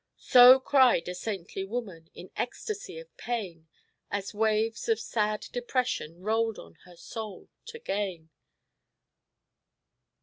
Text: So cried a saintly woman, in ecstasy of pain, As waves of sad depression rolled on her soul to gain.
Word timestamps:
So 0.17 0.59
cried 0.59 1.07
a 1.07 1.13
saintly 1.13 1.63
woman, 1.63 2.09
in 2.15 2.31
ecstasy 2.35 2.97
of 2.97 3.15
pain, 3.17 3.67
As 4.09 4.33
waves 4.33 4.89
of 4.89 4.99
sad 4.99 5.41
depression 5.51 6.21
rolled 6.23 6.57
on 6.57 6.73
her 6.85 6.95
soul 6.95 7.49
to 7.67 7.77
gain. 7.77 8.31